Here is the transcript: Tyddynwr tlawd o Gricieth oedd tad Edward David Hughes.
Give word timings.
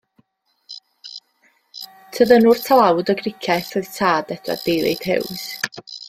Tyddynwr 2.15 2.61
tlawd 2.69 3.11
o 3.15 3.19
Gricieth 3.19 3.69
oedd 3.81 3.89
tad 4.01 4.33
Edward 4.37 4.65
David 4.71 5.05
Hughes. 5.11 5.45